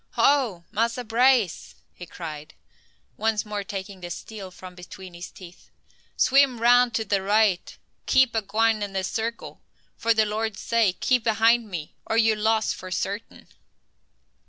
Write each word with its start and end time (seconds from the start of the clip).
"Ho! 0.13 0.63
Massa 0.71 1.03
Brace!" 1.03 1.75
he 1.93 2.07
cried, 2.07 2.55
once 3.17 3.45
more 3.45 3.63
taking 3.63 4.01
the 4.01 4.09
steel 4.09 4.49
from 4.49 4.73
between 4.73 5.13
his 5.13 5.29
teeth. 5.29 5.69
"Swim 6.17 6.59
roun' 6.59 6.89
to 6.89 7.05
de 7.05 7.21
right. 7.21 7.77
Keep 8.07 8.33
a 8.33 8.41
gwine 8.41 8.81
in 8.81 8.93
de 8.93 9.03
circle. 9.03 9.61
For 9.95 10.15
de 10.15 10.25
Lord 10.25 10.57
sake, 10.57 11.01
keep 11.01 11.27
ahind 11.27 11.69
me, 11.69 11.93
or 12.07 12.17
you 12.17 12.35
loss 12.35 12.73
fo' 12.73 12.89
sartin!" 12.89 13.47